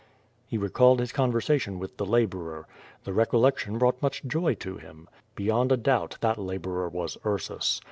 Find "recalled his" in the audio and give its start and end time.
0.57-1.11